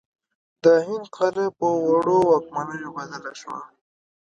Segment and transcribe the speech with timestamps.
[0.63, 3.59] د هند قاره په وړو واکمنیو بدله شوه.